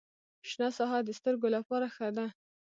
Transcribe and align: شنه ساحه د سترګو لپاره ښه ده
شنه 0.49 0.67
ساحه 0.77 0.99
د 1.03 1.09
سترګو 1.19 1.47
لپاره 1.55 1.85
ښه 1.95 2.07
ده 2.17 2.25